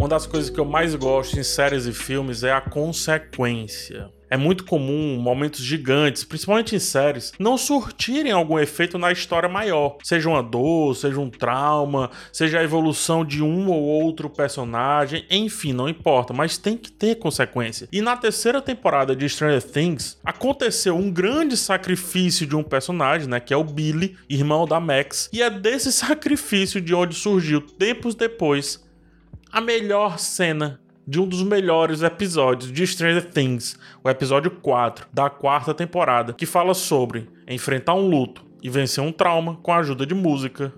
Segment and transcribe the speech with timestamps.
[0.00, 4.08] Uma das coisas que eu mais gosto em séries e filmes é a consequência.
[4.30, 9.96] É muito comum momentos gigantes, principalmente em séries, não surtirem algum efeito na história maior.
[10.04, 15.72] Seja uma dor, seja um trauma, seja a evolução de um ou outro personagem, enfim,
[15.72, 17.88] não importa, mas tem que ter consequência.
[17.90, 23.40] E na terceira temporada de Stranger Things, aconteceu um grande sacrifício de um personagem, né,
[23.40, 28.14] que é o Billy, irmão da Max, e é desse sacrifício de onde surgiu tempos
[28.14, 28.86] depois
[29.52, 35.30] a melhor cena de um dos melhores episódios de Stranger Things, o episódio 4 da
[35.30, 40.04] quarta temporada, que fala sobre enfrentar um luto e vencer um trauma com a ajuda
[40.04, 40.72] de música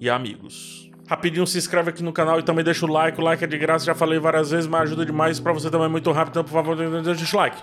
[0.00, 0.90] e amigos.
[1.08, 3.56] Rapidinho se inscreve aqui no canal e também deixa o like, o like é de
[3.56, 6.44] graça, já falei várias vezes, mas ajuda demais para você também é muito rápido, então
[6.44, 7.62] por favor, deixa o like.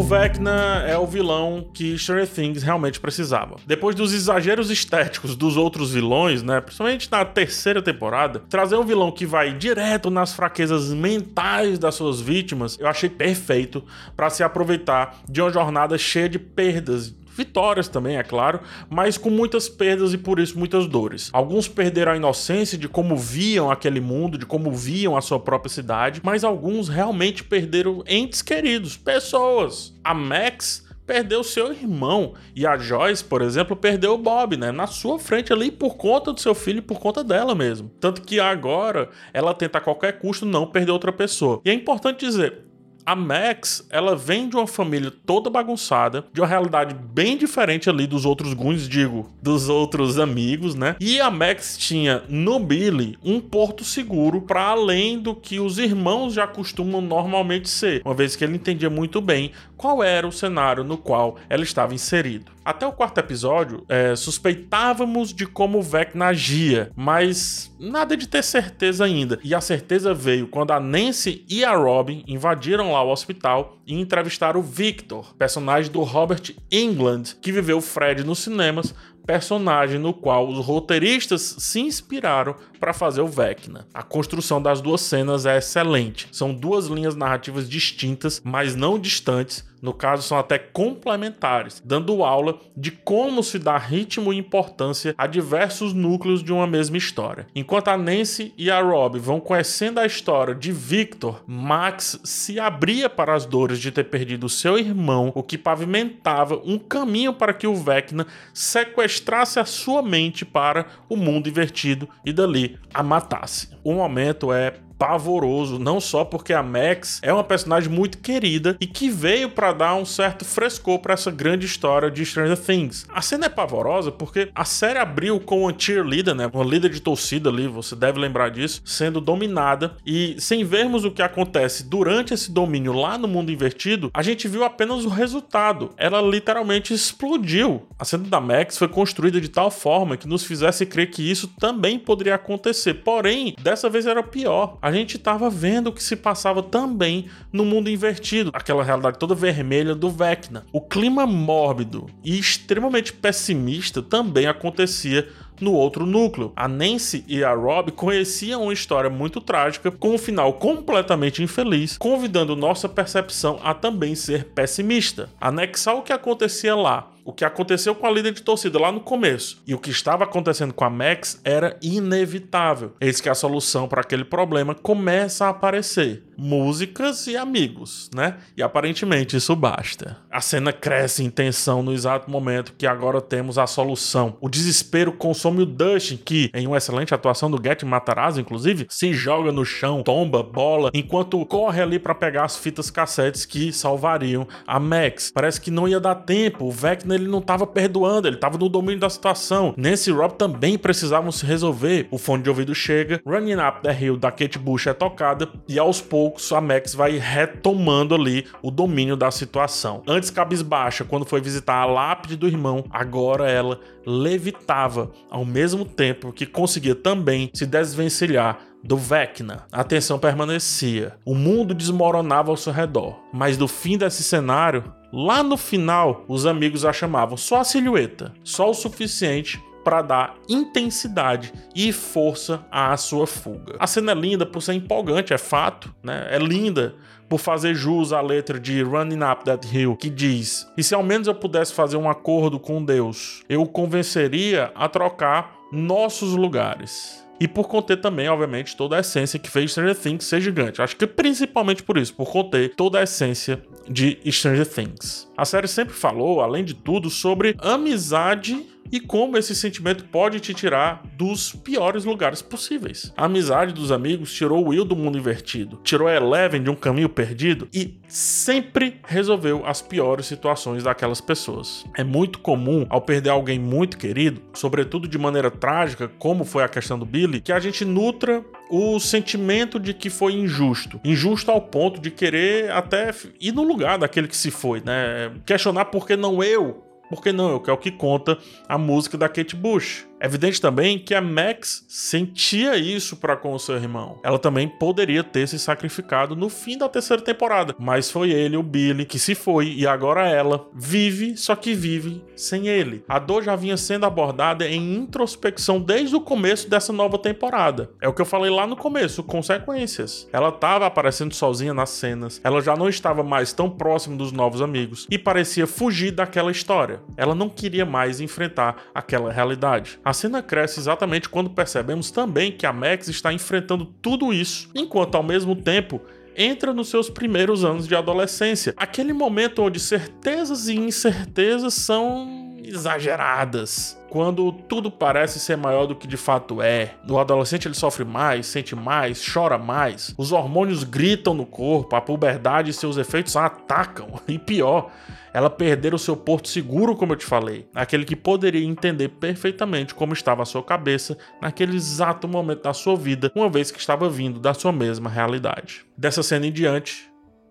[0.00, 3.56] O Vecna é o vilão que Stranger Things realmente precisava.
[3.66, 9.12] Depois dos exageros estéticos dos outros vilões, né, principalmente na terceira temporada, trazer um vilão
[9.12, 13.84] que vai direto nas fraquezas mentais das suas vítimas, eu achei perfeito
[14.16, 18.60] para se aproveitar de uma jornada cheia de perdas, Vitórias também, é claro,
[18.90, 21.30] mas com muitas perdas e por isso muitas dores.
[21.32, 25.70] Alguns perderam a inocência de como viam aquele mundo, de como viam a sua própria
[25.70, 29.94] cidade, mas alguns realmente perderam entes queridos, pessoas.
[30.04, 32.34] A Max perdeu seu irmão.
[32.54, 34.70] E a Joyce, por exemplo, perdeu o Bob, né?
[34.70, 37.90] Na sua frente ali por conta do seu filho e por conta dela mesmo.
[37.98, 41.60] Tanto que agora ela tenta a qualquer custo não perder outra pessoa.
[41.64, 42.69] E é importante dizer,
[43.10, 48.06] a Max, ela vem de uma família toda bagunçada, de uma realidade bem diferente ali
[48.06, 50.94] dos outros Goons, digo, dos outros amigos, né?
[51.00, 56.34] E a Max tinha no Billy um porto seguro para além do que os irmãos
[56.34, 60.84] já costumam normalmente ser, uma vez que ele entendia muito bem qual era o cenário
[60.84, 62.52] no qual ela estava inserido.
[62.62, 68.44] Até o quarto episódio, é, suspeitávamos de como o Vecna agia, mas nada de ter
[68.44, 69.40] certeza ainda.
[69.42, 73.98] E a certeza veio quando a Nancy e a Robin invadiram lá o hospital e
[73.98, 78.94] entrevistaram o Victor, personagem do Robert England, que viveu Fred nos cinemas,
[79.26, 83.86] personagem no qual os roteiristas se inspiraram para fazer o Vecna.
[83.94, 86.28] A construção das duas cenas é excelente.
[86.32, 92.58] São duas linhas narrativas distintas, mas não distantes, no caso são até complementares, dando aula
[92.76, 97.46] de como se dá ritmo e importância a diversos núcleos de uma mesma história.
[97.54, 103.08] Enquanto a Nancy e a Rob vão conhecendo a história de Victor, Max se abria
[103.08, 107.66] para as dores de ter perdido seu irmão, o que pavimentava um caminho para que
[107.66, 113.70] o Vecna sequestrasse a sua mente para o mundo invertido e dali a matasse.
[113.82, 118.86] O momento é pavoroso, não só porque a Max é uma personagem muito querida e
[118.86, 123.06] que veio para dar um certo frescor para essa grande história de Stranger Things.
[123.08, 127.00] A cena é pavorosa porque a série abriu com uma cheerleader, né, uma líder de
[127.00, 132.34] torcida ali, você deve lembrar disso, sendo dominada e sem vermos o que acontece durante
[132.34, 135.92] esse domínio lá no mundo invertido, a gente viu apenas o resultado.
[135.96, 137.86] Ela literalmente explodiu.
[137.98, 141.48] A cena da Max foi construída de tal forma que nos fizesse crer que isso
[141.58, 142.94] também poderia acontecer.
[142.94, 144.76] Porém, dessa vez era pior.
[144.82, 149.18] A a gente estava vendo o que se passava também no mundo invertido, aquela realidade
[149.18, 150.66] toda vermelha do Vecna.
[150.72, 155.28] O clima mórbido e extremamente pessimista também acontecia
[155.60, 156.52] no outro núcleo.
[156.56, 161.96] A Nancy e a Rob conheciam uma história muito trágica, com um final completamente infeliz,
[161.96, 165.30] convidando nossa percepção a também ser pessimista.
[165.40, 169.00] Anexar o que acontecia lá o que aconteceu com a líder de torcida lá no
[169.00, 172.92] começo e o que estava acontecendo com a Max era inevitável.
[173.00, 178.38] Eis que a solução para aquele problema começa a aparecer: músicas e amigos, né?
[178.56, 180.16] E aparentemente isso basta.
[180.30, 184.36] A cena cresce em tensão no exato momento que agora temos a solução.
[184.40, 189.12] O desespero consome o Dustin, que, em uma excelente atuação do Get Matarazzo, inclusive, se
[189.12, 194.48] joga no chão, tomba, bola, enquanto corre ali para pegar as fitas cassetes que salvariam
[194.66, 195.30] a Max.
[195.34, 198.68] Parece que não ia dar tempo, o Vecna ele não estava perdoando, ele estava no
[198.68, 199.74] domínio da situação.
[199.76, 202.08] Nancy Rob também precisavam se resolver.
[202.10, 205.78] O fone de ouvido chega, Running Up the Hill da Kate Bush é tocada e
[205.78, 210.02] aos poucos a Max vai retomando ali o domínio da situação.
[210.06, 216.32] Antes cabisbaixa, quando foi visitar a lápide do irmão, agora ela levitava ao mesmo tempo
[216.32, 219.66] que conseguia também se desvencilhar do Vecna.
[219.70, 221.14] A tensão permanecia.
[221.24, 223.20] O mundo desmoronava ao seu redor.
[223.32, 228.32] Mas do fim desse cenário, Lá no final, os amigos a chamavam só a silhueta,
[228.44, 233.76] só o suficiente para dar intensidade e força à sua fuga.
[233.78, 236.28] A cena é linda por ser empolgante, é fato, né?
[236.30, 236.94] É linda
[237.28, 241.02] por fazer jus à letra de Running Up That Hill, que diz: E se ao
[241.02, 247.24] menos eu pudesse fazer um acordo com Deus, eu o convenceria a trocar nossos lugares.
[247.40, 250.82] E por conter também, obviamente, toda a essência que fez Stranger Things ser gigante.
[250.82, 255.26] Acho que principalmente por isso, por conter toda a essência de Stranger Things.
[255.34, 260.54] A série sempre falou, além de tudo, sobre amizade e como esse sentimento pode te
[260.54, 263.12] tirar dos piores lugares possíveis.
[263.16, 267.08] A amizade dos amigos tirou Will do mundo invertido, tirou a Eleven de um caminho
[267.08, 271.84] perdido e sempre resolveu as piores situações daquelas pessoas.
[271.96, 276.68] É muito comum, ao perder alguém muito querido, sobretudo de maneira trágica, como foi a
[276.68, 281.00] questão do Billy, que a gente nutra o sentimento de que foi injusto.
[281.04, 285.32] Injusto ao ponto de querer até ir no lugar daquele que se foi, né?
[285.44, 287.62] Questionar por que não eu por que não?
[287.66, 290.06] É o que conta a música da Kate Bush.
[290.20, 294.18] É evidente também que a Max sentia isso para com o seu irmão.
[294.22, 298.62] Ela também poderia ter se sacrificado no fim da terceira temporada, mas foi ele, o
[298.62, 303.02] Billy, que se foi e agora ela vive, só que vive sem ele.
[303.08, 307.90] A dor já vinha sendo abordada em introspecção desde o começo dessa nova temporada.
[308.00, 310.28] É o que eu falei lá no começo, consequências.
[310.32, 314.60] Ela estava aparecendo sozinha nas cenas, ela já não estava mais tão próxima dos novos
[314.60, 317.00] amigos e parecia fugir daquela história.
[317.16, 319.98] Ela não queria mais enfrentar aquela realidade.
[320.12, 325.22] Cena cresce exatamente quando percebemos também que a Max está enfrentando tudo isso, enquanto ao
[325.22, 326.00] mesmo tempo
[326.36, 328.72] entra nos seus primeiros anos de adolescência.
[328.76, 333.98] Aquele momento onde certezas e incertezas são exageradas.
[334.08, 336.94] Quando tudo parece ser maior do que de fato é.
[337.08, 340.14] O adolescente ele sofre mais, sente mais, chora mais.
[340.18, 344.08] Os hormônios gritam no corpo, a puberdade e seus efeitos a atacam.
[344.30, 344.90] E pior,
[345.32, 349.94] ela perder o seu porto seguro, como eu te falei, aquele que poderia entender perfeitamente
[349.94, 354.08] como estava a sua cabeça naquele exato momento da sua vida, uma vez que estava
[354.08, 355.84] vindo da sua mesma realidade.
[355.96, 357.09] Dessa cena em diante,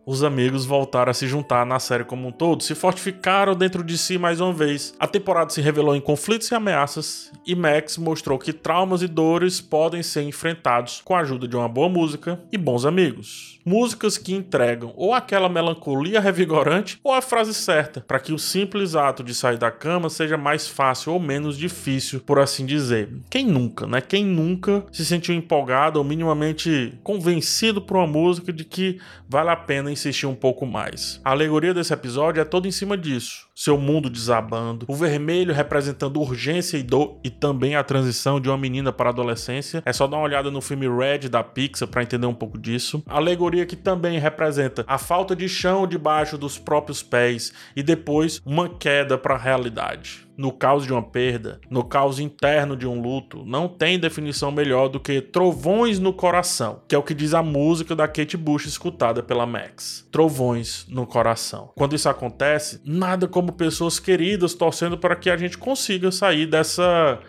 [0.09, 3.95] os amigos voltaram a se juntar na série como um todo, se fortificaram dentro de
[3.95, 4.91] si mais uma vez.
[4.99, 9.61] A temporada se revelou em conflitos e ameaças, e Max mostrou que traumas e dores
[9.61, 13.59] podem ser enfrentados com a ajuda de uma boa música e bons amigos.
[13.63, 18.95] Músicas que entregam ou aquela melancolia revigorante ou a frase certa, para que o simples
[18.95, 23.09] ato de sair da cama seja mais fácil ou menos difícil, por assim dizer.
[23.29, 24.01] Quem nunca, né?
[24.01, 29.55] Quem nunca se sentiu empolgado ou minimamente convencido por uma música de que vale a
[29.55, 31.19] pena insistir um pouco mais.
[31.23, 33.47] A alegoria desse episódio é toda em cima disso.
[33.53, 38.57] Seu mundo desabando, o vermelho representando urgência e dor e também a transição de uma
[38.57, 39.83] menina para a adolescência.
[39.85, 43.03] É só dar uma olhada no filme Red da Pixar para entender um pouco disso.
[43.05, 48.41] A alegoria que também representa a falta de chão debaixo dos próprios pés e depois
[48.45, 53.01] uma queda para a realidade no caos de uma perda, no caos interno de um
[53.01, 57.33] luto, não tem definição melhor do que trovões no coração, que é o que diz
[57.33, 60.07] a música da Kate Bush escutada pela Max.
[60.09, 61.73] Trovões no coração.
[61.75, 67.19] Quando isso acontece, nada como pessoas queridas torcendo para que a gente consiga sair dessa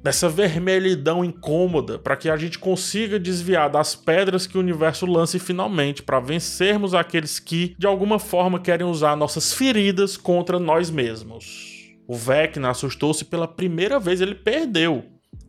[0.00, 5.38] dessa vermelhidão incômoda, para que a gente consiga desviar das pedras que o universo lance
[5.40, 11.73] finalmente, para vencermos aqueles que de alguma forma querem usar nossas feridas contra nós mesmos.
[12.06, 15.04] O Vecna assustou-se pela primeira vez, ele perdeu.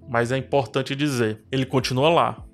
[0.08, 2.46] Mas é importante dizer, ele continua lá,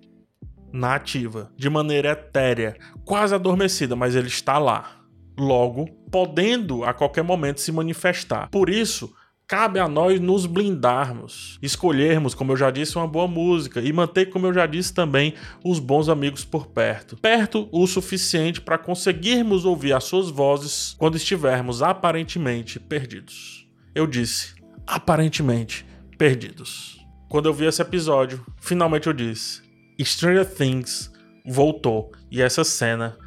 [0.73, 4.97] na ativa, de maneira etérea, quase adormecida, mas ele está lá.
[5.37, 8.49] Logo, podendo a qualquer momento se manifestar.
[8.49, 9.13] Por isso,
[9.47, 14.27] cabe a nós nos blindarmos, escolhermos, como eu já disse, uma boa música e manter,
[14.27, 17.17] como eu já disse também, os bons amigos por perto.
[17.17, 23.60] Perto o suficiente para conseguirmos ouvir as suas vozes quando estivermos aparentemente perdidos
[23.93, 24.55] eu disse,
[24.87, 25.85] aparentemente
[26.17, 26.99] perdidos.
[27.29, 29.61] Quando eu vi esse episódio, finalmente eu disse:
[29.99, 31.11] Stranger Things
[31.45, 33.17] voltou e essa cena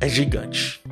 [0.00, 0.82] é gigante.